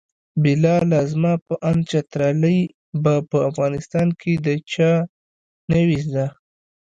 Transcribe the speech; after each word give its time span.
بلاله 0.43 0.99
زما 1.11 1.33
په 1.45 1.53
اند 1.69 1.81
چترالي 1.89 2.59
به 3.03 3.13
په 3.29 3.37
افغانستان 3.49 4.07
کې 4.19 4.33
د 4.45 4.47
چا 4.71 4.91
نه 5.71 5.79
وي 5.87 5.97
زده. 6.07 6.25